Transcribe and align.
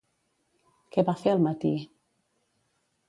Què 0.95 1.05
va 1.09 1.15
fer 1.25 1.33
al 1.35 1.43
matí? 1.49 1.73